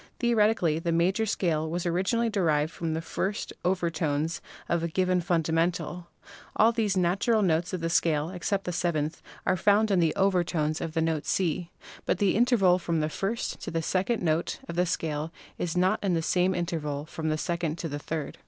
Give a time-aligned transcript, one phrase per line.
[0.17, 4.87] Theoretically the major scale was originally derived from the first few over tones of a
[4.87, 6.07] given fundamental.
[6.55, 10.81] All the natural notes of the scale, except the seventh, are found in the overtones
[10.81, 11.25] of the SOUND 131 note
[11.67, 11.71] C.
[12.07, 16.01] But the interval from the first to the second note of the scale is not
[16.01, 18.39] the same as the interval from the second to the third.